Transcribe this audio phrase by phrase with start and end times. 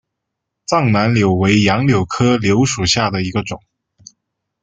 [0.65, 3.61] 藏南柳为杨柳科柳属下的一个种。